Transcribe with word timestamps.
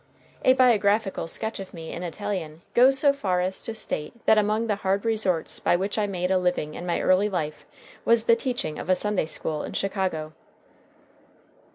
A 0.43 0.53
biographical 0.53 1.27
sketch 1.27 1.59
of 1.59 1.75
me 1.75 1.91
in 1.91 2.01
Italian 2.01 2.63
goes 2.73 2.97
so 2.97 3.13
far 3.13 3.39
as 3.39 3.61
to 3.61 3.75
state 3.75 4.25
that 4.25 4.35
among 4.35 4.65
the 4.65 4.77
hard 4.77 5.05
resorts 5.05 5.59
by 5.59 5.75
which 5.75 5.95
I 5.99 6.07
made 6.07 6.31
a 6.31 6.39
living 6.39 6.73
in 6.73 6.87
my 6.87 6.99
early 6.99 7.29
life 7.29 7.67
was 8.03 8.23
the 8.23 8.35
teaching 8.35 8.79
of 8.79 8.89
a 8.89 8.95
Sunday 8.95 9.27
school 9.27 9.61
in 9.61 9.73
Chicago. 9.73 10.33